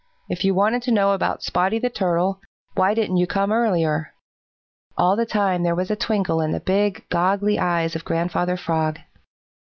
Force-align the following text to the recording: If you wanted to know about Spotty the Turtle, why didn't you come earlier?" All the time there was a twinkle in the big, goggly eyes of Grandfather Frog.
If 0.29 0.43
you 0.43 0.55
wanted 0.55 0.81
to 0.81 0.91
know 0.91 1.11
about 1.11 1.43
Spotty 1.43 1.77
the 1.77 1.87
Turtle, 1.91 2.39
why 2.73 2.95
didn't 2.95 3.17
you 3.17 3.27
come 3.27 3.51
earlier?" 3.51 4.15
All 4.97 5.15
the 5.15 5.27
time 5.27 5.61
there 5.61 5.75
was 5.75 5.91
a 5.91 5.95
twinkle 5.95 6.41
in 6.41 6.53
the 6.53 6.59
big, 6.59 7.05
goggly 7.09 7.59
eyes 7.59 7.95
of 7.95 8.03
Grandfather 8.03 8.57
Frog. 8.57 8.97